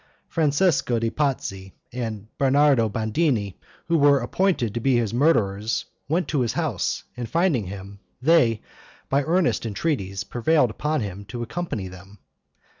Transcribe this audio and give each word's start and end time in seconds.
Francesco 0.27 0.97
de' 0.97 1.11
Pazzi 1.11 1.73
and 1.93 2.27
Bernardo 2.39 2.89
Bandini, 2.89 3.59
who 3.87 3.99
were 3.99 4.17
appointed 4.19 4.73
to 4.73 4.79
be 4.79 4.95
his 4.97 5.13
murderers, 5.13 5.85
went 6.09 6.27
to 6.27 6.39
his 6.41 6.53
house, 6.53 7.03
and 7.15 7.29
finding 7.29 7.67
him, 7.67 7.99
they, 8.19 8.63
by 9.09 9.21
earnest 9.21 9.63
entreaties, 9.63 10.23
prevailed 10.23 10.71
upon 10.71 11.01
him 11.01 11.23
to 11.25 11.43
accompany 11.43 11.87
them. 11.87 12.17